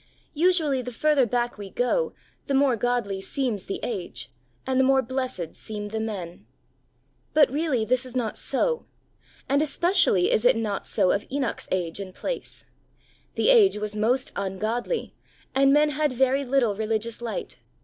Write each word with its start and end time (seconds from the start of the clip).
Usually 0.33 0.81
the 0.81 0.89
further 0.91 1.27
back 1.27 1.59
we 1.59 1.69
go, 1.69 2.15
the 2.47 2.55
more 2.55 2.75
godly 2.75 3.21
seems 3.21 3.67
the 3.67 3.79
age, 3.83 4.31
and 4.65 4.79
the 4.79 4.83
more 4.83 5.03
blessed 5.03 5.53
seem 5.53 5.89
the 5.89 5.99
men. 5.99 6.47
But 7.35 7.51
really 7.51 7.85
this 7.85 8.03
is 8.03 8.15
not 8.15 8.35
so, 8.35 8.87
and 9.47 9.61
especially 9.61 10.31
is 10.31 10.43
it 10.43 10.57
not 10.57 10.87
so 10.87 11.11
of 11.11 11.27
Enoch's 11.31 11.67
age 11.69 11.99
and 11.99 12.15
place. 12.15 12.65
The 13.35 13.49
age 13.49 13.77
was 13.77 13.95
most 13.95 14.31
ungodly, 14.35 15.13
and 15.53 15.71
men 15.71 15.89
had 15.91 16.11
very 16.13 16.43
little 16.45 16.75
religious 16.75 17.21
light. 17.21 17.59